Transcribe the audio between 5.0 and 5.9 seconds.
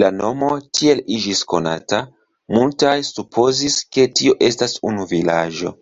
vilaĝo.